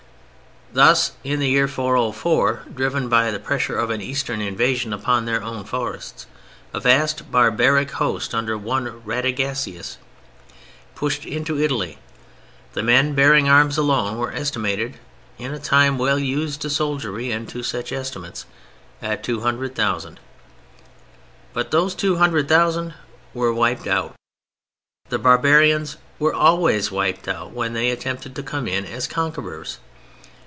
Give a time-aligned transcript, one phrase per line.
[0.81, 5.43] ]Thus in the year 404, driven by the pressure of an Eastern invasion upon their
[5.43, 6.27] own forests,
[6.73, 9.97] a vast barbaric host under one Radagasius
[10.95, 11.97] pushed into Italy.
[12.71, 14.97] The men bearing arms alone were estimated
[15.37, 18.45] (in a time well used to soldiery and to such estimates)
[19.01, 20.21] at 200,000.
[21.51, 22.93] But those 200,000
[23.33, 24.15] were wiped out.
[25.09, 29.79] The barbarians were always wiped out when they attempted to come as conquerors.